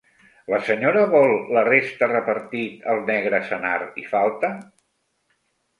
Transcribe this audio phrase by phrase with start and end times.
[0.53, 4.53] La senyora vol la resta repartit al negre, senar i falta?